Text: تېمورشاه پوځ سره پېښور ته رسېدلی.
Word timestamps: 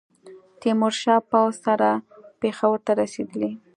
تېمورشاه 0.61 1.21
پوځ 1.29 1.53
سره 1.65 1.89
پېښور 2.41 2.77
ته 2.85 2.91
رسېدلی. 3.01 3.51